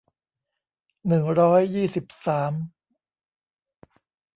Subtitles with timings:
[1.07, 2.53] หนึ่งร้อยยี่สิบสาม